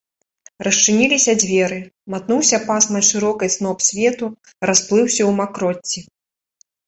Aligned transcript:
Расчыніліся 0.67 1.33
дзверы, 1.41 1.77
матнуўся 2.13 2.57
пасмай 2.71 3.03
шырокай 3.09 3.49
сноп 3.57 3.77
свету, 3.89 4.25
расплыўся 4.69 5.17
ў 5.17 5.31
макроцці. 5.41 5.99